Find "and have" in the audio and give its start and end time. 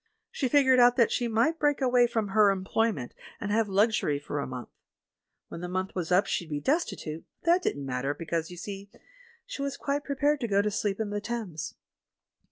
3.39-3.69